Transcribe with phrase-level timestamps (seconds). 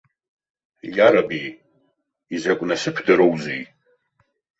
[0.95, 1.43] Иараби,
[2.35, 3.61] изакә насыԥдароузеи!